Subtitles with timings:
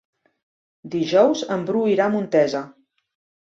[0.95, 2.67] Dijous en Bru irà a Montesa.